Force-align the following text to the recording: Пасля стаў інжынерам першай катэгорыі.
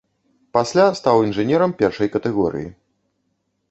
Пасля 0.57 0.85
стаў 1.01 1.21
інжынерам 1.27 1.77
першай 1.85 2.07
катэгорыі. 2.17 2.69